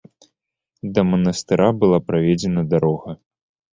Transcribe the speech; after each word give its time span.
Да 0.95 1.03
манастыра 1.09 1.67
была 1.83 1.99
праведзена 2.09 2.61
дарога. 2.73 3.11